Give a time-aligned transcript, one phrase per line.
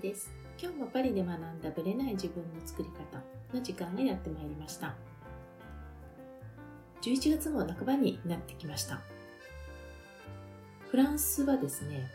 [0.00, 0.30] です。
[0.60, 3.22] 今日もパリで学んだブレない自分の作り方
[3.54, 4.94] の時間がやってまいりました。
[7.02, 9.00] 11月も半ばになってきました。
[10.90, 12.10] フランスはですね、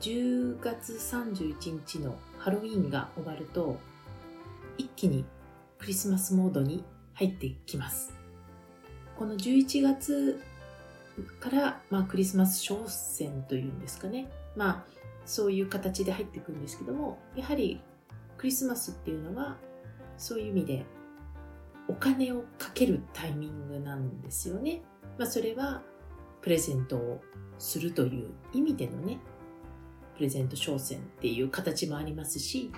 [0.00, 3.78] 10月31日のハロウィンが終わると、
[4.76, 5.24] 一気に
[5.78, 8.14] クリスマスモードに入ってきます。
[9.18, 10.40] この11月
[11.40, 14.30] から、まあ、クリスマス商戦というんですかね。
[14.56, 14.97] まあ、
[15.28, 17.82] そういう形で入っていくんですけども、やはり
[18.38, 19.58] クリスマスっていうのは、
[20.16, 20.86] そういう意味で
[21.86, 24.80] お金をかけるタイミングなんですよね。
[25.18, 25.82] まあ、それは
[26.40, 27.20] プレゼントを
[27.58, 29.18] するという意味でのね、
[30.16, 32.72] プレゼント商戦っていう形もありますし、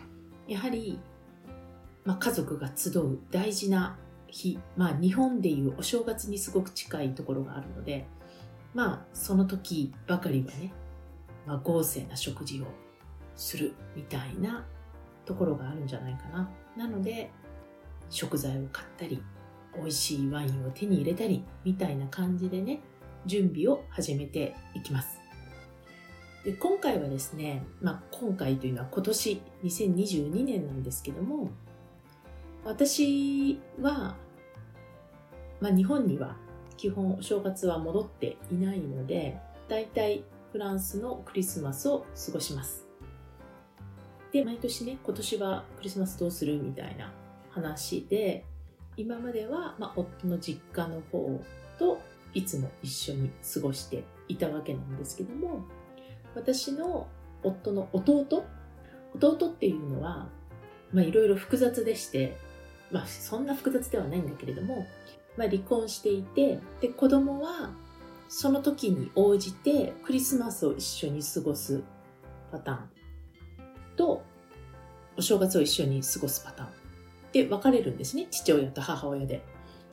[0.48, 0.98] やはり、
[2.04, 3.96] まあ、家族が集う大事な
[4.26, 8.08] 日、まあ、日本でいうお正月にすごく近いところがあるので、
[8.74, 10.72] まあ、その時ばかりはね、
[11.50, 12.66] まあ、豪勢な食事を
[13.34, 14.64] するみたいな
[15.24, 16.48] ところがあるんじゃないかな。
[16.76, 17.32] なので、
[18.08, 19.20] 食材を買ったり、
[19.74, 22.78] 美味しいワインを手に入れたり、みたいな感じでね、
[23.26, 25.18] 準備を始めていきます。
[26.44, 31.50] で今回はですね、まあ、今回というのは今年2022年なんですけども、
[32.64, 34.14] 私は、
[35.60, 36.36] まあ、日本には
[36.76, 39.36] 基本お正月は戻っていないので、
[39.68, 42.86] だいたいフランスのクリスマスを過ごします。
[44.32, 47.12] で、毎年ね、今年はクリスマスどうするみたいな
[47.50, 48.44] 話で、
[48.96, 51.40] 今までは、まあ、夫の実家の方
[51.78, 52.00] と
[52.34, 55.64] いつも一緒に過ごしていたわけなんですけども、
[56.34, 57.08] 私の
[57.42, 58.44] 夫の弟、
[59.14, 60.28] 弟っていうのは、
[60.92, 62.36] まあ、いろいろ複雑でして、
[62.90, 64.86] まあ、そんな複雑ではないんだけれども、
[65.36, 67.70] まあ、離婚していて、で、子供は
[68.32, 71.82] その時に応じてクリスマスを一緒に過ごす
[72.52, 72.90] パターン
[73.96, 74.22] と、
[75.16, 76.70] お正月を一緒に過ごすパターン
[77.32, 78.28] で分かれるんですね。
[78.30, 79.44] 父親と母親で。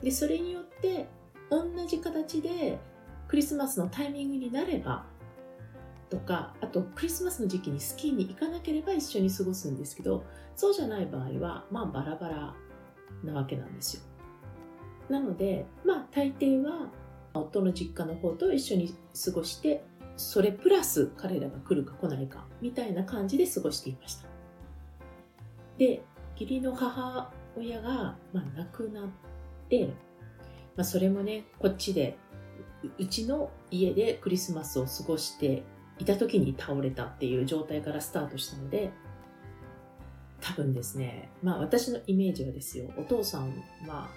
[0.04, 1.08] で、それによって、
[1.50, 2.78] 同じ形で
[3.26, 5.04] クリスマスのタイミングになれば、
[6.08, 10.22] とか、あとクリスマスの時期にスキーに行かなければ一緒に過ごすんですけど、
[10.54, 12.54] そうじゃない場合は、まあバラバラ
[13.24, 14.02] なわけなんですよ。
[15.08, 16.88] なので、まあ大抵は
[17.34, 18.94] 夫の実家の方と一緒に
[19.24, 19.84] 過ごして、
[20.16, 24.28] それプラス彼らが来るか来ないかみたいな感じで過ごしていました。
[25.78, 26.02] で、
[26.34, 29.08] 義理の母親が、まあ、亡くなっ
[29.68, 29.86] て、
[30.76, 32.16] まあ、それもね、こっちで、
[32.98, 35.64] うちの家でクリスマスを過ごして
[35.98, 38.90] いた時に倒れたっていう状態からスタートしたので、
[40.40, 43.50] 多分ですね、まあ私のイメージはですよ、お父さん
[43.86, 44.08] は、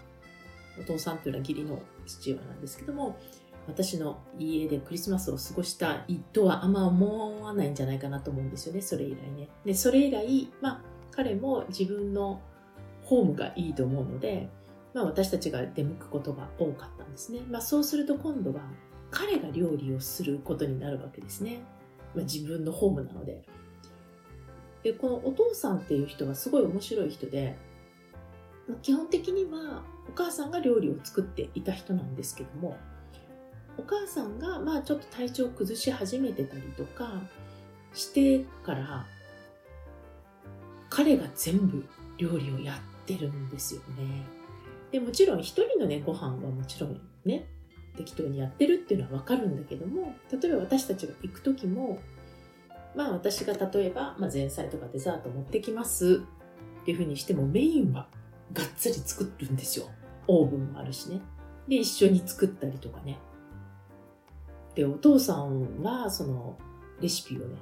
[0.80, 3.17] お父さんというのは義理の父親なんですけども、
[3.67, 9.50] 私の家でクリスマスを過ごしたいとはあんま思わないんじゃないかなと思うんですよね、それ以来ね。
[9.66, 10.81] で、それ以来、まあ
[11.12, 12.41] 彼も自分の
[13.03, 14.50] ホームがいいと思うので、
[14.94, 17.41] まあ私たちが出向くことが多かったんですね。
[17.50, 18.62] まあそうすると今度は
[19.12, 21.62] 彼が料理をすることになるわけですね。
[22.16, 23.44] まあ、自分のホームなので。
[24.83, 27.57] で、このお父さんっていう人はすごい面白い人で、
[28.82, 32.78] 基本的にはお母さんが料理を作っていた人なんですけども、
[33.78, 37.22] お母さんがまあちょっと体調を崩し始めてたりとか
[37.94, 39.06] してから、
[40.90, 41.86] 彼が全部
[42.18, 44.24] 料理をやってるんですよね。
[44.92, 47.48] でもちろん一人のね、ご飯はもちろんね、
[47.96, 52.00] 適当にやってるっていうのはわかるんだけども、例えば私たちが行く時も、
[52.96, 56.24] まあ私が例えば、まあ、前菜とかデザート持ってきます
[56.81, 58.08] っていうふうにしてもメインは
[58.53, 59.89] がっつり作るんですよ。
[60.28, 61.22] オーブンもあるしね。
[61.67, 63.19] で、一緒に作ったりとかね。
[64.75, 66.57] で、お父さんはその
[67.00, 67.57] レシピをね、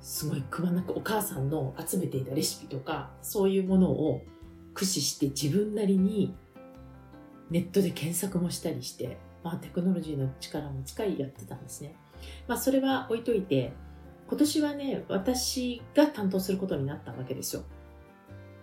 [0.00, 4.22] すごいくまなくお母さんの集めていたレシピとか、そういうものを
[4.72, 6.34] 駆使して自分なりに
[7.50, 11.94] ネットで検索もしたりして、まあテクノロジーの力も使いやってたんですね。
[12.46, 13.72] まあそれは置いといて、
[14.28, 17.64] 今年はね、私が担当することになったわけですよ。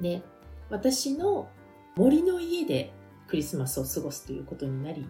[0.01, 0.24] で、
[0.69, 1.50] 私の
[1.96, 2.94] 森の家で
[3.28, 5.08] クリスマスを過ごすということになり、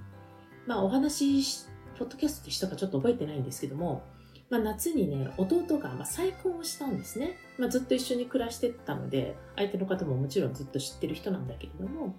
[0.65, 1.65] まあお話し、
[1.97, 4.03] ポッドキャストでしたかちょっと覚えてないんですけども、
[4.49, 7.37] まあ、夏にね、弟がま再婚をしたんですね。
[7.57, 12.15] まあ、ずっと一緒に暮らしてたので、相手の方ももちろんずっと知ってる人なんだけれども、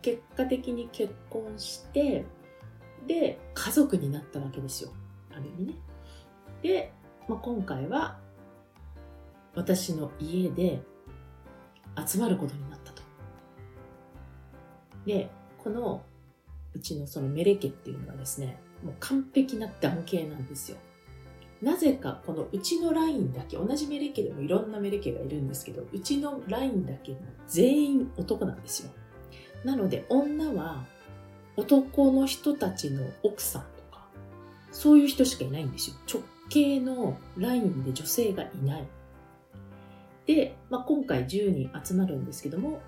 [0.00, 2.24] 結果的に結婚して、
[3.06, 4.90] で、家族になったわけですよ。
[5.32, 5.74] ある意味ね。
[6.62, 6.92] で、
[7.28, 8.18] まあ、今回は、
[9.54, 10.82] 私の家で
[12.06, 12.75] 集まることになったと。
[15.06, 16.02] で、この、
[16.74, 20.76] うちのそのメレ家っていうのはですね、もう完璧な男系なんですよ。
[21.62, 27.16] なぜかこのうちのラインだけ同じメレ家でもいろんなメレ家がいるんですけどうちのラインだけ
[27.48, 28.90] 全員男なんですよ。
[29.64, 30.84] なので女は
[31.56, 34.06] 男の人たちの奥さんとか
[34.70, 35.96] そういう人しかいないんですよ。
[36.06, 38.86] 直系のラインで女性がいない。
[40.26, 42.80] で、まあ、今回10人集まるんですけども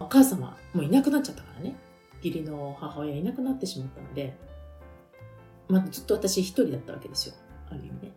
[0.00, 1.76] お母様もういなくなっちゃったからね
[2.22, 4.36] 義理の母親いなくなってしまったので、
[5.68, 7.34] まあ、ずっと私一人だったわけですよ
[7.70, 8.12] ある意味ね。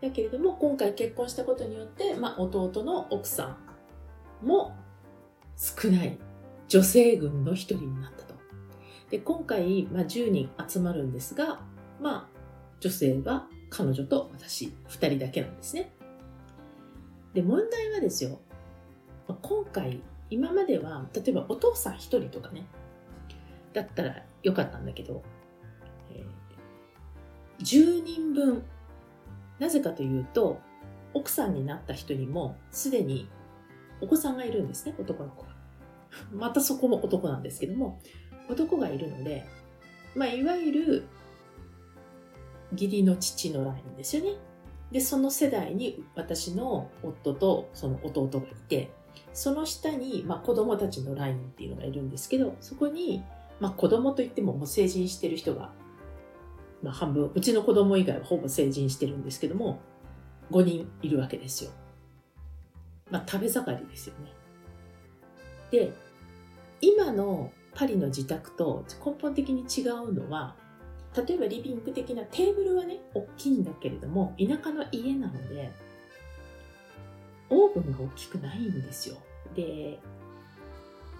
[0.00, 3.58] だけれども、今回結婚したことによって、まあ、弟の奥さ
[4.42, 4.74] んも
[5.56, 6.18] 少ない
[6.68, 8.34] 女性軍の一人になったと。
[9.10, 11.60] で、今回、まあ、10人集まるんですが、
[12.00, 12.40] まあ、
[12.80, 15.92] 女性は彼女と私、2人だけなんですね。
[17.34, 18.40] で、問題はですよ、
[19.42, 20.00] 今回、
[20.30, 22.64] 今までは、例えばお父さん1人とかね、
[23.72, 25.22] だったらよかったんだけど、
[27.60, 28.62] 10人分。
[29.58, 30.60] なぜかというと、
[31.12, 33.28] 奥さんになった人にもすでに
[34.00, 35.48] お子さんがいるんですね、男の子が。
[36.32, 38.00] またそこも男なんですけども、
[38.48, 39.46] 男がいるので、
[40.14, 41.04] まあ、いわゆる
[42.72, 44.36] 義理の父のラインですよね。
[44.90, 48.90] で、その世代に私の夫とその弟がいて、
[49.32, 53.22] その下に、まあ、子供たちのラインっていうのがいるんですけど、そこに、
[53.60, 55.72] まあ、子供といってももう成人してる人が
[56.82, 59.80] まあ、半分、うちの子供以外はほぼ成人してるんですけども、
[60.50, 61.70] 5人いるわけですよ。
[63.10, 64.32] まあ、食べ盛りですよね。
[65.70, 65.92] で、
[66.80, 70.56] 今のパリの自宅と根本的に違うのは、
[71.26, 75.72] 例えばリビング的なテーブルはね、大きいんだけれども、田舎の家なので、
[77.50, 79.16] オーブンが大きくないんですよ。
[79.54, 79.98] で、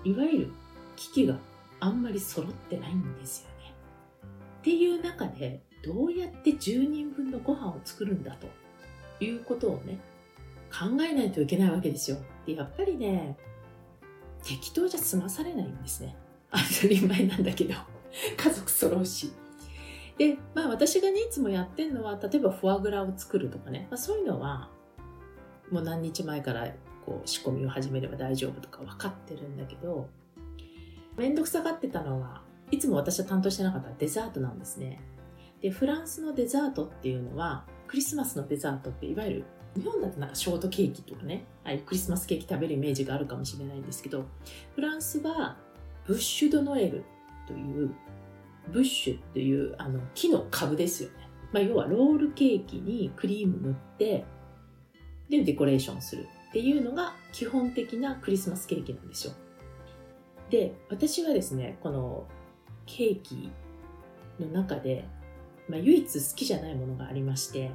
[0.04, 0.52] いわゆる
[0.96, 1.36] 機器が
[1.80, 3.74] あんまり揃ってないんですよね
[4.60, 8.46] っていう中でどうやって10人分のご飯を作るんだと
[9.24, 9.98] いうことをね
[10.70, 12.18] 考えないといけないわけですよ。
[12.46, 13.36] でやっぱりね
[14.44, 16.16] 適当じゃ済まされないんですね。
[16.52, 17.74] 当たり前なんだけど
[18.36, 19.32] 家族揃うし。
[20.18, 24.68] でまあ私がねいつもやってるのは例えばフォアグラを作るとかね、まあ、そういうのは
[25.70, 26.68] もう何日前から
[27.06, 30.08] こう仕込みを始めれば大丈夫とか分かってるんだけど
[31.16, 35.00] 面倒くさがってたのはいつも私は担当してなかったデザートなんですね。
[35.60, 39.44] で、フランスのデザートっていうのは、クリスマスのデザートっていわゆる
[39.76, 44.24] 日本だとなんかショートケーキとかね、あクリスマスケーキ食べるイメージがあるかもしれないんですけど、
[44.74, 45.56] フランスは
[46.06, 47.04] ブッシュドノエル
[47.46, 47.90] という、
[48.72, 51.16] ブッシュっていうあの木の株ですよね。
[51.52, 54.24] まあ、要はロールケーキにクリーム塗って、
[55.30, 59.32] で、デコレーションするっていうのが基本的なクリスマスケーキなんですよ。
[60.50, 62.26] で、私はですね、この
[62.86, 63.50] ケーキ
[64.40, 65.04] の中で、
[65.68, 67.70] まあ、唯一好きじゃないものがありまして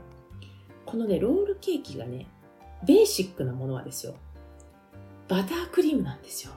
[0.86, 2.28] このねロールケーキがね
[2.86, 4.16] ベーシックなものはですよ
[5.28, 6.52] バタークリームなんですよ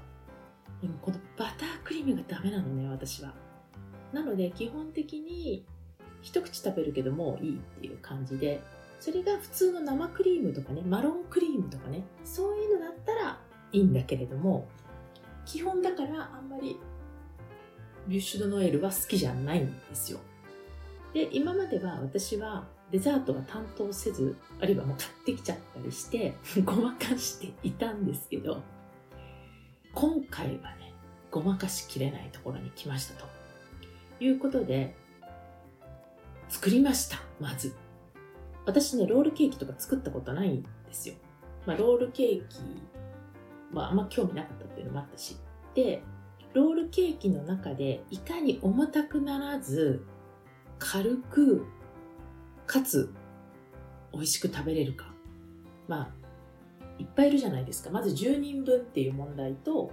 [0.82, 3.32] でもこのバタークリームがダメなのね私は
[4.12, 5.64] なので基本的に
[6.22, 8.60] 一口食べるけどもういいっていう感じで
[9.00, 13.40] それが普通の生クリームとかねマロンクリームとかねそういうのだったら
[13.72, 14.68] いいんだけれども
[15.46, 16.78] 基本だからあんまり
[18.08, 20.18] ビュッシュドノエルは好きじゃないんですよ。
[21.12, 28.62] で、今までは私はデザートは担当せず、あるいはもう買ってきちゃったりして、 ごまかしていたんですけど、
[29.92, 30.94] 今回はね、
[31.30, 33.26] ごまかしきれないところに来ましたと。
[34.20, 34.94] いうことで、
[36.48, 37.74] 作りました、まず。
[38.68, 41.14] 私ね、ロールケーキとか作ったことないんですよ。
[41.64, 42.58] まあ、ロールケーキ
[43.72, 45.38] はあんま興味なかったっていうのもあったし。
[45.74, 46.02] で、
[46.52, 50.04] ロールケーキの中でいかに重たくならず
[50.78, 51.66] 軽く
[52.66, 53.12] かつ
[54.12, 55.12] 美味しく食べれるか
[55.86, 56.08] まあ
[56.98, 59.92] いっぱいいるじゃないですかまず10人分っていう問題と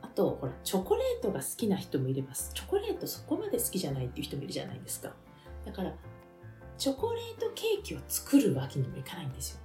[0.00, 5.12] あとほらチョコレートが好きな人もいればチョコレートそこまで好きじゃないっていう人もいるじゃないですか
[5.66, 5.92] だから
[6.80, 9.60] チョコレートケーキを作るわけにもいかないんですよ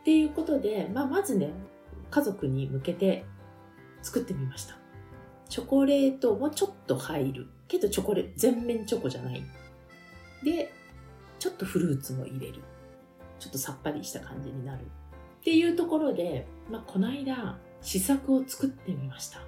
[0.00, 1.52] っていうことで、まあ、まずね
[2.10, 3.24] 家族に向けて
[4.02, 4.78] 作ってみました
[5.48, 7.46] チョコレートもちょっと入る。
[7.68, 9.42] けどチョコレート、全面チョコじゃない。
[10.44, 10.72] で、
[11.38, 12.62] ちょっとフルーツも入れる。
[13.38, 14.82] ちょっとさっぱりした感じになる。
[14.82, 14.84] っ
[15.42, 19.40] ていうところで、まあ、この間、試作を作ってみました。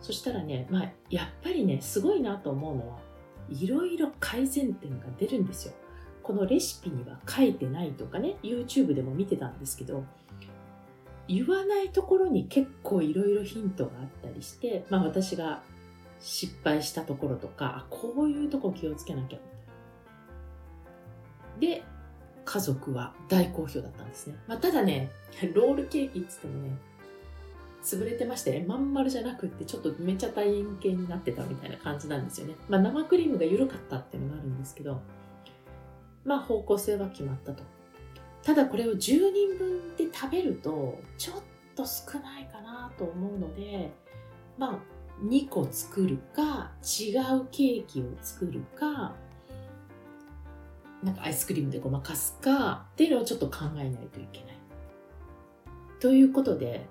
[0.00, 2.98] そしたらね、まあ、やっぱりね、すごいなと思うのは、
[3.50, 5.74] いろいろ改善点が出るんですよ。
[6.22, 10.04] このレシピには書いてないとかね、YouTube でも見てたんですけど、
[11.26, 15.62] 言わないところに結構いろいろヒントがあったりして、まあ私が
[16.20, 19.38] 失敗したところとか、こういうとこ気をつけなきゃ
[21.60, 21.82] で、
[22.44, 24.36] 家族は大好評だったんですね。
[24.46, 25.10] まあ、ただね、
[25.54, 26.70] ロールケーキっつってもね、
[27.82, 32.54] 潰れてまして、まん丸じゃなくって、ちょっとめちゃ大円形になってたみたいな感じなんですよね。
[32.68, 35.00] まあ、生クリームが緩かったっていうのもあるんですけど、
[36.24, 37.62] まあ、方向性は決まったと。
[38.42, 38.98] ただこれを10
[39.32, 41.36] 人分で食べると、ちょっ
[41.74, 43.92] と少ないかなと思うので、
[44.58, 44.78] まあ、
[45.24, 49.14] 2個作るか、違うケーキを作るか、
[51.02, 54.58] なんかアイスクリームでごまかすかっていうのをちょっと考えないといけない。
[56.00, 56.86] ということで、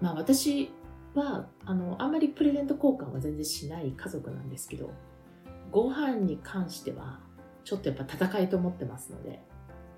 [0.00, 0.70] まあ私
[1.14, 4.90] はあのあんまりプレゼント交換は全然しない家族なんですけど、
[5.70, 7.20] ご飯に関しては
[7.64, 9.40] ちょっとやっぱ戦いと思ってますので、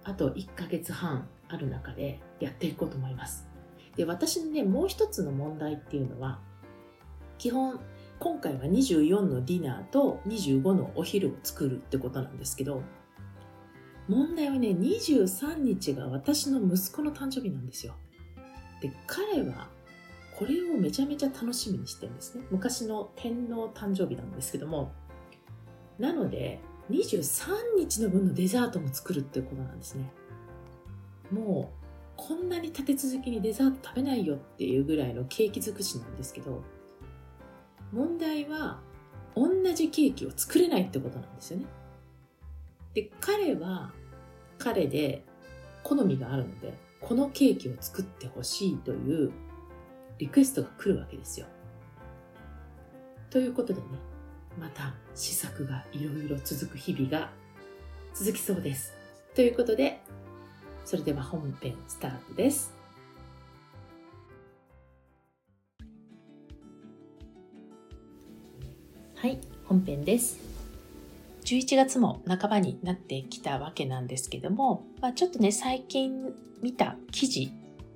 [0.04, 3.48] あと1ヶ月半ある中でやっていこうと思います。
[3.96, 6.40] で、私のね、もう一つの問題っていうのは、
[7.38, 7.80] 基本
[8.20, 12.82] 今回は24のディナーと25のお昼を作るってことなんですけど、
[14.08, 17.94] 問題はね、23日が私の息子の誕生日なんですよ。
[18.82, 19.68] で、彼は
[20.40, 22.44] これをめちゃめちゃ楽しみにしてるんですね。
[22.50, 24.90] 昔の天皇誕生日なんですけども。
[25.98, 30.10] なので、23日の分のデザートも作るっていうことなんですね。
[31.30, 31.80] もう、
[32.16, 36.62] こんなに立て続きにデザート食べないよっていうぐらいのケーキ尽くしなんですけど、
[37.92, 38.80] 問題は
[39.36, 41.66] 同じケーキを作れないってことなんですよね。
[42.94, 43.92] で、彼は
[44.56, 45.22] 彼で
[45.82, 49.32] 好みがあるので、このケーキを作ってほしいという
[50.20, 51.46] リクエストが来るわけですよ。
[53.30, 53.86] ということでね、
[54.60, 57.30] また試作がいろいろ続く日々が
[58.14, 58.92] 続きそうです。
[59.34, 59.98] ということで、
[60.84, 62.74] それでは本編スタートです。
[69.14, 70.38] はい、本編です。
[71.46, 77.50] 11月も半ばになってきたわけなんですけども、まあ、ちょっとね、最近見た記事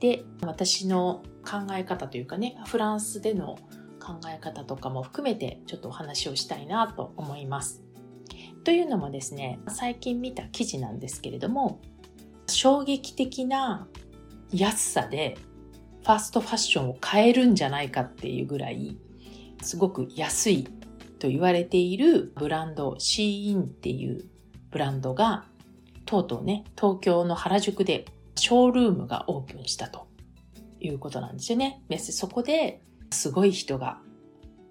[0.04, 3.56] で私の考え方というかね、フランスでの
[3.98, 7.82] 考え方とかも含めてちょっとお話をしたいなと思います。
[8.64, 11.80] というのもですね、最近見た記事なんですけれども、
[12.46, 13.88] 衝撃的な
[14.52, 15.38] 安さで
[16.02, 18.98] ファーストファッションを買えるんじゃないかっていうぐらい
[19.62, 20.64] すごく安い
[21.18, 24.26] と言われているブランド、シーインっていう
[24.70, 25.46] ブランドが、
[26.04, 28.04] とうとうね、東京の原宿で
[28.44, 30.06] ショールームがオープンしたと
[30.78, 31.82] いうことなんですよね。
[31.98, 34.02] そこですごい人が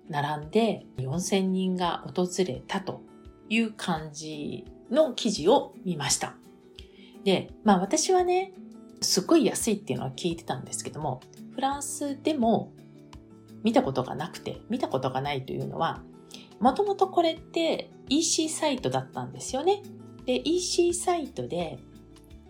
[0.07, 3.01] 並んで4000人が訪れたと
[3.49, 6.35] いう感じの記事を見ました。
[7.23, 8.53] で、まあ私はね、
[9.01, 11.21] すごい安いっていうのは聞いてたんですけども、
[11.55, 12.73] フランスでも
[13.63, 16.03] 見たことがなくて、見たことがないというのは、
[16.59, 19.81] もともとこれって EC サイトだったんですよね。
[20.27, 21.79] で、EC サイトで、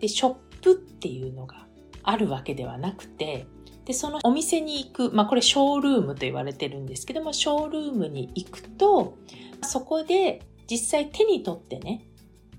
[0.00, 1.66] で、ショップっていうのが
[2.02, 3.46] あるわけではなくて、
[3.84, 9.18] で、そのお店に行く、まあこれショールームと言われてるんですけども、ショールームに行くと、
[9.62, 10.40] そこで
[10.70, 12.06] 実際手に取ってね、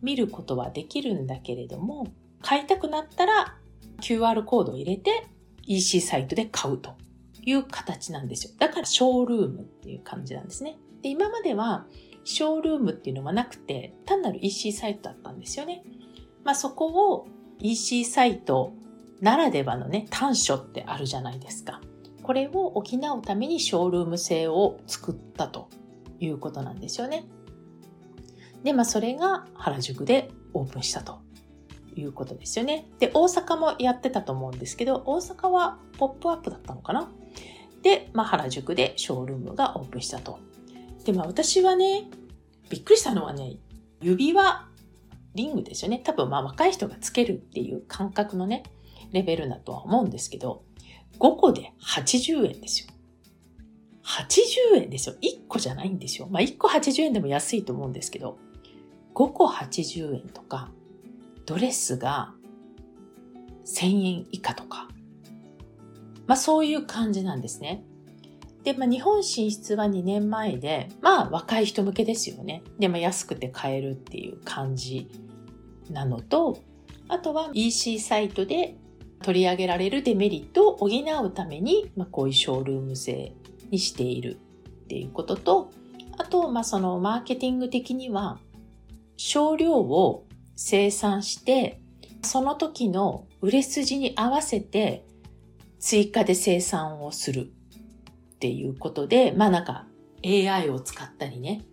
[0.04, 2.08] 見ることはできるんだけれども、
[2.42, 3.58] 買いたくなったら
[4.02, 5.26] QR コードを入れて
[5.64, 6.94] EC サイトで買うと
[7.44, 8.54] いう形なんですよ。
[8.60, 10.78] だからショールームっていう感じなんですね。
[11.02, 11.88] で、今までは、
[12.24, 15.84] ショールームっていうのはなくて、単なる EC サイトだったんですよね。
[16.44, 17.28] まあそこを
[17.60, 18.74] EC サイト
[19.22, 21.82] ならではのね、短所ってあるじゃないですか。
[22.22, 25.70] これを補うためにショールーム制を作ったと
[26.20, 27.26] いうことなんですよね。
[28.64, 31.20] で、まあそれが原宿でオープンしたと
[31.96, 32.88] いうことですよね。
[33.00, 37.10] で、大阪もやってたと思うんですけど、大阪はポップアップだったのかな
[37.84, 40.40] で、まあ原宿でショールームがオープンしたと
[41.06, 42.06] で、まあ私はね、
[42.70, 43.58] びっくりしたのはね、
[44.02, 44.68] 指輪
[45.36, 46.00] リングですよね。
[46.04, 48.63] 多分まあ若い人がつけるっていう感覚のね、
[49.12, 50.63] レベルだとは思うんですけど、
[51.20, 52.89] 5個で80円ですよ。
[54.04, 55.15] 80円ですよ。
[55.22, 56.27] 1個じゃないんですよ。
[56.30, 58.38] まあ1個80円でも安いと思うんですけど、
[59.13, 60.72] 5個80円とか、
[61.46, 62.34] ドレスが
[63.65, 64.88] 1000円以下とか、
[66.27, 67.84] まあそういう感じなんですね。
[68.65, 72.63] で、まあ、日本進出は2年前で、まあ、若い人向けですよね。
[72.80, 75.08] で、まあ、安くて買えるっていう感じ
[75.89, 76.60] なのと、
[77.08, 78.75] あとは EC サイトで
[79.22, 83.34] 取り上げられるデメリットを補うために、まあ、こういうショールーム制
[83.72, 84.39] にしている
[84.86, 85.72] っていうことと、
[86.18, 88.39] あと、まあ、そのマーケティング的には、
[89.18, 90.25] 少量を
[90.56, 91.80] 生産して、
[92.22, 95.06] その時の売れ筋に合わせて
[95.80, 97.51] 追加で生産をする
[98.36, 99.86] っていうことで、まあなんか
[100.24, 101.65] AI を使ったりね。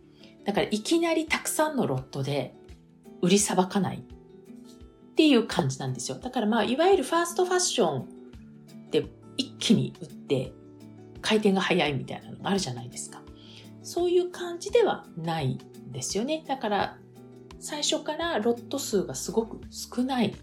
[0.45, 2.55] だからいきなりたくさんのロットで
[3.23, 6.19] 売りさばかないっていう感じなんですよ。
[6.19, 8.09] だからまあ、いわゆるファーストファッション
[8.91, 10.53] で一気に売って
[11.23, 13.23] 回転が早いみたいなのがあるじゃないですか。
[13.83, 16.45] そういう感じではないんですよね。
[16.47, 16.99] だから
[17.59, 20.37] 最初からロット数がすごく少ないっ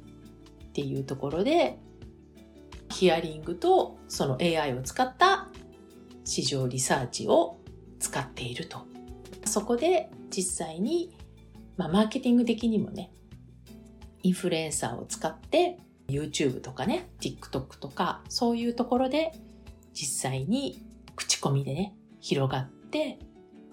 [0.72, 1.78] ていうところで
[2.90, 5.50] ヒアリングとその AI を使った
[6.24, 7.60] 市場リサーチを
[8.00, 8.86] 使っていると。
[9.46, 11.16] そこで実際に、
[11.80, 13.10] まあ、マーケティング的にもね、
[14.22, 19.32] インフルエンサーを使って YouTube とかね、TikTok とかそういうところで
[19.94, 20.84] 実際に
[21.16, 23.18] 口コミでね、広がって、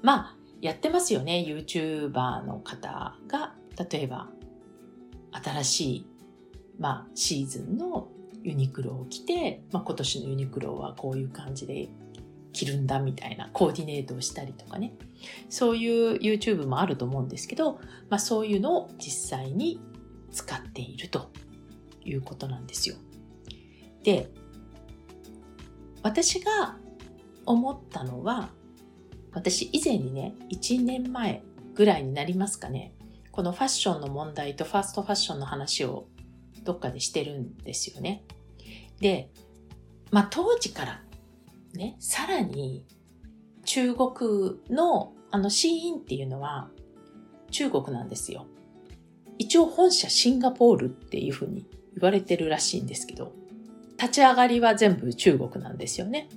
[0.02, 1.44] まあ、やってますよね。
[1.48, 3.56] YouTuber の方が、
[3.90, 4.28] 例えば、
[5.32, 6.06] 新しい、
[6.78, 8.06] まあ、シーズンの
[8.44, 11.88] ユニクロを着て、まあ、今年のユニクロはこういう感じで
[12.56, 14.94] 着るんだみたいなコーディネートをしたりとかね。
[15.50, 17.75] そういう YouTube もあると思うんですけど、
[18.08, 19.80] まあ、そういうのを実際に
[20.32, 21.30] 使っていると
[22.04, 22.96] いうことなんですよ。
[24.02, 24.30] で、
[26.02, 26.76] 私が
[27.44, 28.50] 思ったのは、
[29.32, 31.42] 私以前にね、1年前
[31.75, 32.94] ぐらいになりますかね、
[33.32, 36.08] このファッションの問題とファーストファッションの話を
[36.64, 38.25] どっかでしてるんですよね。
[39.00, 39.30] で、
[40.10, 41.02] まあ当時から
[41.76, 42.85] ね、さらに
[43.64, 46.71] 中国のあのシーンっていうのは
[47.50, 48.47] 中国なんですよ。
[49.38, 53.33] 一応本社シンガポールっていうふうに言われてるらしいんですけど、
[53.99, 56.28] 立ち上がりは全部中国なんですよね。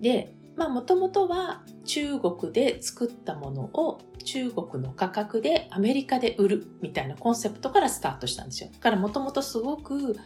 [0.00, 8.70] で、まあもともとは中国で作ったものを中国の価格でアメリカで売るみたいなコンセプトからスタートしたんですよ。
[8.72, 10.16] だからもともとすごく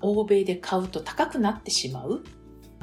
[0.00, 2.24] 欧米で買うと高くなってしまう。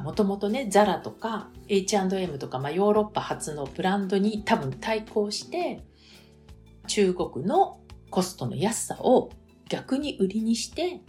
[0.02, 5.82] もともとね、ザラとか H&M とか、まあ、ヨーロッパ発のブランドに多分対抗して
[6.88, 9.32] 中国のコストの安さを
[9.70, 11.02] 逆に売りにして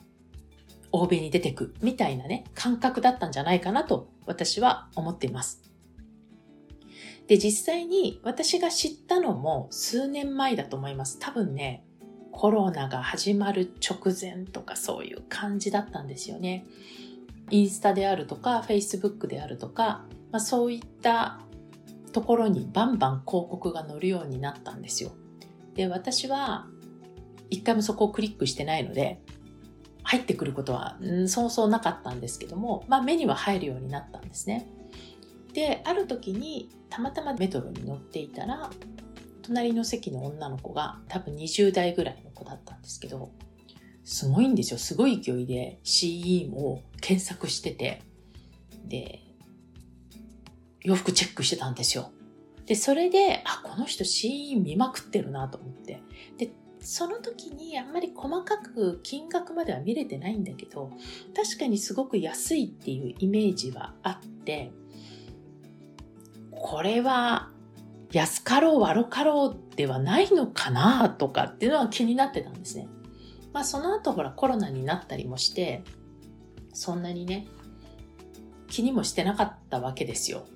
[0.92, 5.62] 欧米に出てくみたいなね、感覚だったんじゃないかなと私は思っています。
[7.26, 11.18] で、実際に私が知ったのも数年前だと思います。
[11.18, 11.84] 多分ね、
[12.30, 16.66] コロナが始まる直前とかそういう感じだったんですよね。
[17.50, 21.40] インスタであるとか、Facebook であるとか、まあ、そういった
[22.12, 25.12] ところにバンバン広告が載るようになったんですよ。
[25.74, 26.66] で、私は
[27.50, 29.20] 一回もそこをクリックしてないので、
[30.02, 34.66] 入ってくることは、うん、そうそうなかったんですけども、まあ目には入るようになったんですね。
[35.52, 38.70] で、ある時にたまたまメトロに乗っていたら、
[39.42, 43.30] 隣の席の女の子が多分20代ぐらいの子だったんですけど、
[44.04, 44.78] すごいんですよ。
[44.78, 48.02] すごい勢いで CE も検索してて、
[48.84, 49.20] で、
[50.80, 52.10] 洋服チェックしてたんですよ。
[52.66, 56.00] で、それで、あ、この人 CE 見まくってるなと思って。
[56.36, 60.90] で、その時にあんまり細かく金額までは見れてないんだけど、
[61.34, 64.72] 確かにすごく安いっていうイメージはあって、
[66.50, 67.50] これは
[68.12, 72.88] 安かろう悪かろうではないのかなとかっていうのは気になってたんですね。
[73.52, 75.82] まあその後ほらコロナになったりもして、
[76.72, 77.46] そんなにね、
[78.68, 80.46] 気にもしてなかったわけですよ。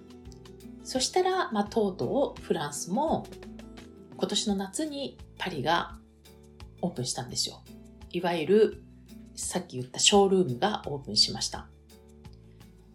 [0.84, 3.26] そしたら、まあとうとうフランスも
[4.16, 5.98] 今年の夏にパリが
[6.80, 7.62] オープンしたんですよ。
[8.12, 8.82] いわゆる
[9.34, 11.68] さっき言ったショールームがオープンしました。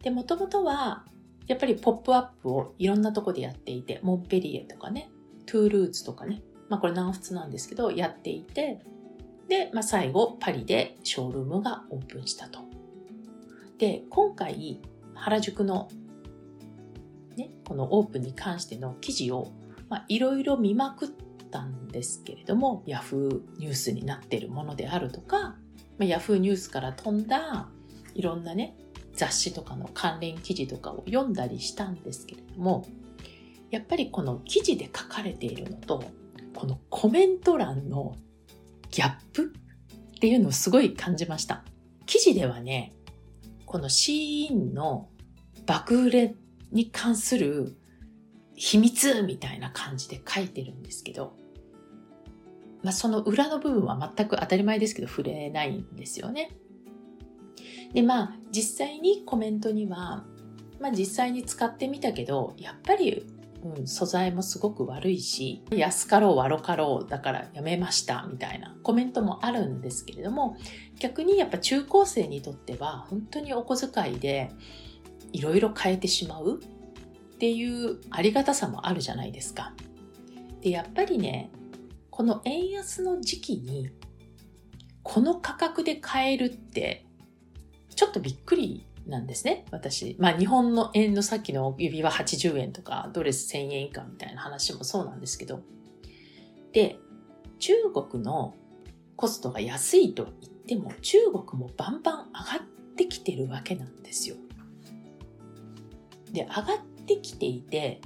[0.01, 1.05] で、もともとは
[1.47, 5.11] やっぱりポップアップをいろんなとこでやっていて、モンペリエとかね、
[5.45, 8.81] トゥールーズとかね、まあこれ南仏なんですけど、やっていて、
[9.51, 12.61] で、まあ最後パリでショールームがオープンしたと。
[13.77, 14.79] で、今回
[15.13, 15.89] 原宿の
[17.35, 19.51] ね、このオープンに関しての記事を
[20.07, 21.09] いろいろ見まくっ
[21.51, 25.57] たんですけれども、ヤフーニュースになっているものであるとか、ま
[25.99, 27.67] あ、ヤフーニュースから飛んだ
[28.15, 28.77] いろんなね、
[29.13, 32.85] 雑誌とかの関連記事とかを読んだりしたんですけれども、
[33.69, 36.05] やっぱりこの記事で書かれているのと、
[36.55, 38.15] このコメント欄の
[38.91, 39.53] ギャップ
[40.15, 41.63] っていうのをすごい感じました。
[42.05, 42.93] 記事ではね、
[43.65, 45.09] このシーンの
[45.65, 46.35] 爆売れ
[46.71, 47.77] に関する
[48.55, 51.35] 秘密みたいな感じで書いてるんですけど、
[52.83, 56.51] まあ、その裏の部分は全く当たり前ですけど触れないんですよね。
[57.93, 60.25] で、まあ、実際にコメントには、
[60.79, 63.25] まあ、実際に使ってみたけど、やっぱり、
[63.63, 70.57] うん、素材もすごく悪いし、安かろう悪かろうだからやめましたみたいなコメントもあるんですけれども、
[70.99, 74.51] 逆にやっぱ中高生にとっては本当にお小遣いで
[75.31, 79.73] いろいろ変えてしまうっていうありがたさもあるじゃないですか。
[80.61, 81.51] で、やっぱりね、
[82.09, 83.89] この円安の時期に
[85.03, 87.05] この価格で買えるって
[87.95, 90.15] ちょっとびっくりなんですね、私。
[90.19, 95.61] まあ日本の円のさっきの指輪80円とかドレス1000円以下みたいな話もそうなんですけど。
[96.71, 96.97] で、
[97.59, 98.55] 中国の
[99.15, 104.35] コストが安いと言っても中国もバンバン上がってきてるわけなんですよ。
[106.31, 106.63] で、上がっ
[107.05, 108.01] てきていて、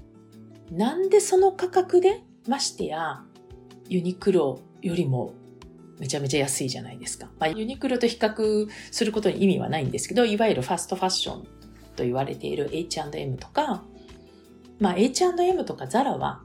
[0.71, 3.23] なんでその価格でましてや
[3.87, 5.33] ユニクロよりも
[5.99, 7.27] めちゃめちゃ安いじゃないですか。
[7.39, 11.43] まあ、ユニクロと比較することに意味はないんですけど、いわゆるファストファッション
[11.95, 13.83] と言われている H&M とか、
[14.79, 16.41] まあ、H&M とかザラは、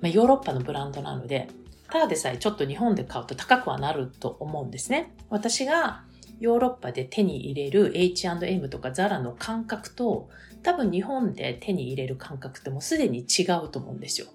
[0.00, 1.48] まあ、ヨーロッパのブランドなので、
[1.90, 5.14] ただでさえちょっと日本で買うと高くはなると思うんですね。
[5.30, 6.04] 私が
[6.40, 10.28] ヨーロッパで手に入れる H&M とかザラの感覚と
[10.62, 14.28] 多分日本で手に入れる感覚ってもうすでに違うと思うんですよ。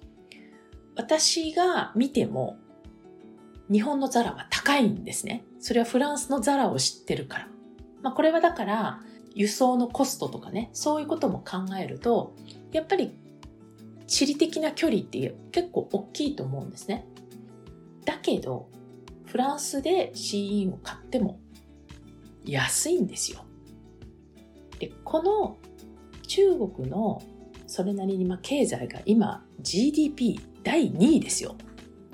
[0.96, 2.56] 私が見ても
[3.70, 5.44] 日本のザラは高いんですね。
[5.58, 7.48] それはフランスのザラを知ってるから。
[8.02, 9.00] まあこれはだから
[9.34, 12.34] 輸送のコストとかね、そういうことも考えると、
[12.72, 13.12] やっぱり
[14.06, 17.06] 地理的な距離って結構大きいと思うんですね。
[18.04, 18.68] だけど、
[19.24, 21.40] フランスで C を買っても
[22.44, 23.44] 安いんですよ。
[24.78, 25.56] で、この
[26.26, 27.22] 中国の
[27.66, 31.56] それなりにま経済が今 GDP 第2位ですよ。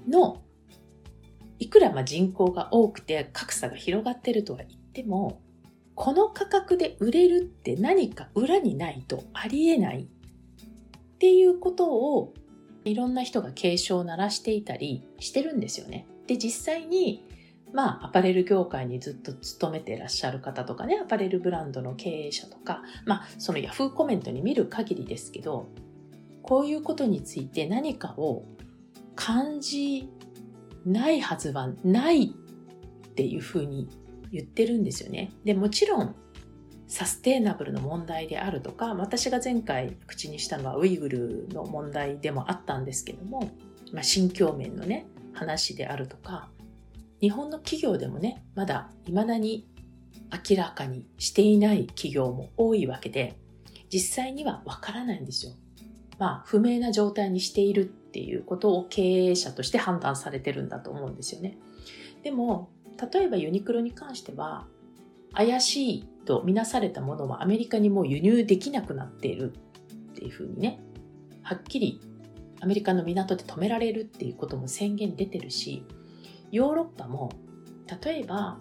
[0.09, 0.41] の
[1.61, 5.41] いくらま人口が多くて格差が広がってるとは言っても、
[5.95, 10.07] この価格で売れるって何か裏にないとありえないっ
[11.19, 12.33] ていうことを
[12.87, 16.07] いろんな人が警鐘を鳴らしていたりしてるんですよね。
[16.27, 17.29] で、実際に、
[17.75, 25.69] まあ、アパレル業界にずっと勤めてらっしゃる方とかね、アパレルブランドの経営者とか、まあ、そのヤフーコメントに見る限りですけど、
[26.43, 28.45] こういうことについて何かを
[29.15, 30.09] 感じ
[30.85, 33.89] ないはずはないっていうふうに
[34.33, 35.33] 言ってるんですよね。
[35.45, 36.15] で、もちろん
[36.87, 43.51] サステイナブルの問題であるとか、私が前回口にしたのはウイグルの問題でもあったんですけども、
[43.93, 46.51] まあ、心境面のね、話であるとか、
[47.21, 49.69] 日本の企業でもね、まだ未だに
[50.49, 53.37] 明らかにしていない企業も多いわけで、
[53.93, 55.53] 実際にはわからないんですよ。
[56.19, 61.57] まあ、不明な状態にしているっていうことを経営者として判断されてるんだと思うんですよね。
[62.25, 62.71] でも、
[63.13, 64.67] 例えばユニクロに関しては、
[65.33, 70.81] 怪しいとみなされたものはアメリカにもう輸入できなくなっているっていうふうにね、
[71.43, 72.01] はっきり
[72.61, 75.85] アメリカの港で止められるっていうことも宣言出てるし、
[76.51, 77.31] ヨーロッパも
[78.03, 78.59] 例えば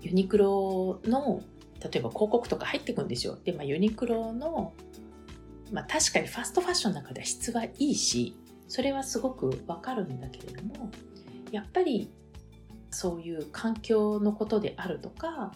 [0.00, 1.42] ユニクロの
[1.80, 3.36] 例えば広告とか入ってくんですよ。
[3.42, 4.74] で、まあ、ユニクロの
[5.72, 8.36] まあ、確かにファストファッションの中では質はいいし
[8.72, 10.90] それはすごくわかるんだけれども
[11.50, 12.10] やっぱり
[12.90, 15.52] そういう環境のことであるとか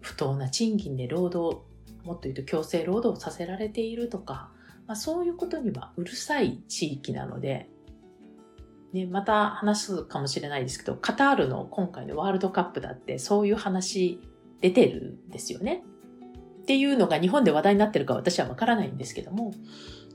[0.00, 1.60] 不当な賃金で労働
[2.02, 4.48] もっと言うと強制労働させられているとか、
[4.86, 7.68] まあ、そういうことにはうるさい地域なので、
[8.94, 14.18] ね、また話すかもしれないですけどカタールの今回のワールドカップだってそういう話
[14.62, 15.84] 出てるんですよね。
[16.62, 19.52] っていうのが日本で話題になってるか私はわからないんですけども、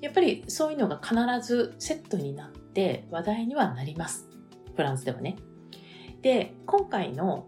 [0.02, 4.28] やっぱりそういうのが必ずセットになって話題にはなります。
[4.76, 5.38] フランスではね。
[6.22, 7.48] で、今回の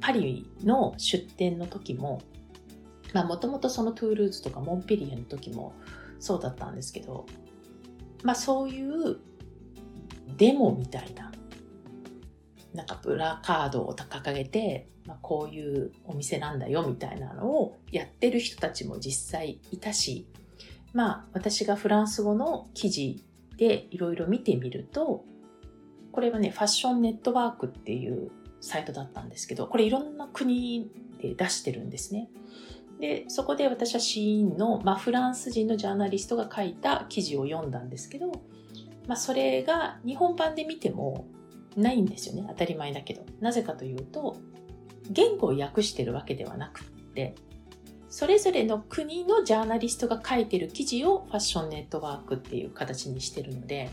[0.00, 2.20] パリの出店の時も、
[3.12, 5.74] まあもともとそのトゥールーズとかモンペリエの時も
[6.18, 7.26] そうだったんですけど、
[8.22, 9.18] まあそういう
[10.36, 11.32] デモみたいな
[12.74, 20.26] なんかプラカードを掲げて、まあ、こういうお店なんだよみたいなのをやってる人たちも実際いたし、
[20.92, 23.24] まあ私がフランス語の記事
[23.56, 25.24] でいろいろ見てみると、
[26.12, 32.28] これはね、ファッションネットワークっていうサイトだったんですけど、これいろんな国で出してるんですね。
[33.00, 38.30] で、そこで私はシーンの、まあ、フランス人のジャーナリストが書いた記事を読んだんですけど、
[39.08, 41.26] まあ、それが日本版で見ても
[41.76, 42.44] ないんですよね。
[42.48, 43.24] 当たり前だけど。
[43.40, 44.36] なぜかというと、
[45.10, 47.34] 言語を訳してるわけではなくって、
[48.12, 53.88] それぞれの国のジャーナリストが書いてる記事をファッションネットワークっていう形にしてるので、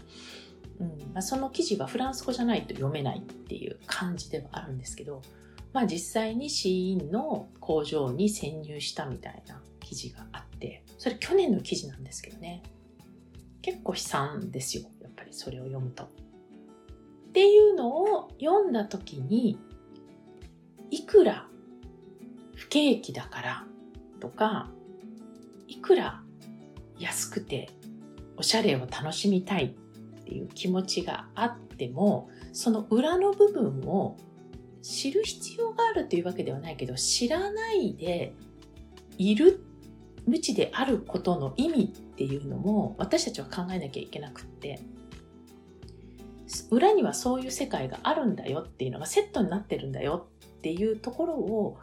[0.82, 5.22] うんまあ、その記事はフランス語じゃないと読めないっていう感じではあるんですけど、
[5.72, 12.62] まあ、実際にシーンの工場に潜入したみたいな記事があってそれ去年の記事なんですけどね
[13.62, 16.04] 結構悲惨ですよやっぱりそれを読むと。
[16.04, 16.08] っ
[17.32, 19.60] ていうのを読んだ時に、
[20.90, 21.48] いくら
[22.56, 23.66] 不景気だから
[24.20, 24.70] とか、
[25.68, 26.22] いくら
[26.98, 27.70] 安くて
[28.38, 34.18] おしゃれを楽しみたいっていう気持ちがあってもその裏の部分を
[34.82, 38.34] 知る必要があるというわけではないけど知らないで
[39.18, 39.64] いる
[40.26, 44.80] 無知であることの意味っていうのも私たちは考えなきゃいけなくって。
[46.72, 50.28] 裏にはそういう世界があるんだよっていうのがセットになってるんだよ
[50.58, 51.78] っていうところを、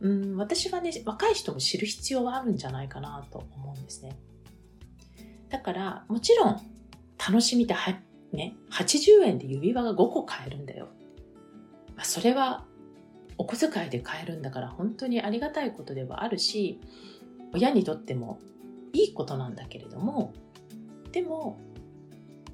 [0.00, 4.16] うん、私はね若い人も知る必要はあるんじゃないかなと思うんですね。
[5.48, 6.60] だからもちろん
[7.18, 7.98] 楽しみたは、
[8.32, 10.88] ね、80円で指輪が5個買えるんだよ、
[11.96, 12.64] まあ、それは
[13.38, 16.80] お小遣いで買えるんだから本当にありがたいことではあるし
[17.54, 18.40] 親にとっても
[18.92, 20.32] いいことなんだけれども
[21.12, 21.58] でも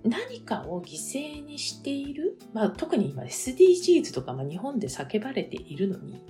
[0.05, 6.23] 何かを犠牲にしている、まあ、特に今 SDGs とか、まあ、日本で叫ばれているのに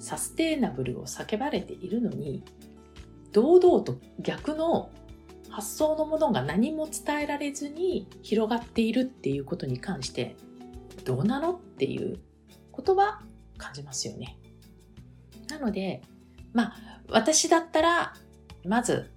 [0.00, 2.42] サステイナブルを叫ばれているのに
[3.32, 4.90] 堂々と逆の
[5.48, 10.34] 発想のものが何も伝えられずに広がっているっていうことに関して
[11.04, 12.18] どうなのっていう
[12.72, 13.20] ことは
[13.58, 14.38] 感じますよね。
[15.48, 16.02] なので
[16.52, 16.76] まあ
[17.08, 18.14] 私だったら
[18.64, 19.10] まず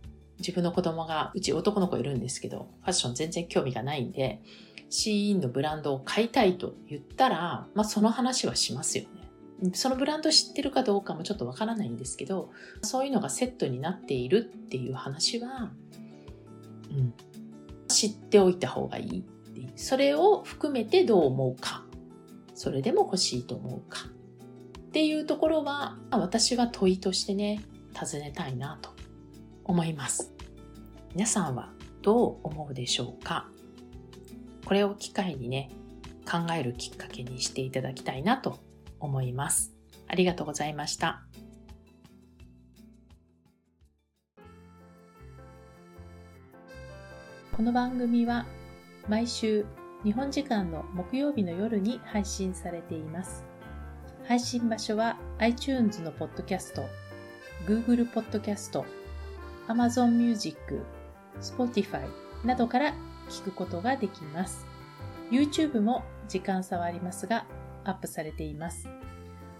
[0.43, 4.41] 自分の子供が、うち男の子いるんですけど、ファッション全然興味がないんで、
[4.89, 9.22] シーンのブランドを買いたいと言ったら、まあその話はしますよね。
[9.73, 15.71] そのブランド知ってるかどうかもちょっとわからないんですけど、そういうのがセットになっているっていう話は、
[16.91, 17.13] うん、
[17.87, 19.15] 知っておいた方がいい
[19.55, 19.69] い。
[19.75, 21.85] それを含めてどう思うか。
[22.53, 24.01] それでも欲しいと思うか。
[24.87, 27.63] っていうところは、私は問いとしてね、
[27.93, 28.91] 尋ねたいなと
[29.63, 30.33] 思います。
[31.13, 33.47] 皆さんはどう思うでしょうか？
[34.65, 35.69] これを機会にね、
[36.29, 38.59] 考えるきっかけにしていただきたいなと
[39.05, 39.73] 思います。
[40.07, 41.23] ありがとうございました。
[47.55, 48.45] この番組は
[49.07, 49.65] 毎週
[50.03, 53.43] 日本時間の木曜日の夜に配信されています。
[54.27, 56.83] 配信場所は iTunes のポッドキャスト、
[57.67, 58.85] Google ポッドキャスト、
[59.67, 60.57] Amazon Music、
[61.41, 62.07] Spotify
[62.43, 62.93] などから
[63.29, 64.65] 聞くことができます。
[65.29, 67.45] YouTube も時間差はありますが、
[67.85, 68.87] アップされています。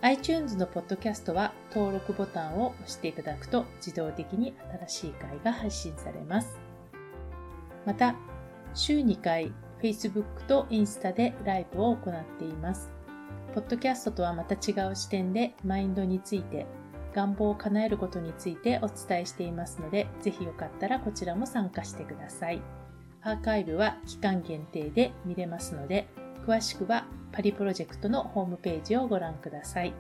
[0.02, 4.54] iTunes のポッドキャストは登録ボタンを押していただくと自動的に
[4.88, 6.60] 新しい回が配信されます。
[7.86, 8.16] また、
[8.74, 12.92] 週2回 Facebook とインスタでライブを行っています。
[13.54, 16.66] ポッドキャストとはまた違う視点でマインドについて
[17.14, 22.62] 願望を叶えることについてお伝えしていますので、ぜひよかったらこちらも参加してください。
[23.22, 26.08] アーカイブは期間限定で見れますので、
[26.46, 29.94] 詳しくはパリプロジェクトのホームページをご覧ください。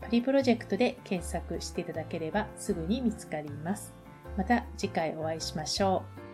[0.00, 3.94] パリプロジェクトで検索していただければすぐに見つかります。
[4.36, 6.25] また次回お会いしましょう。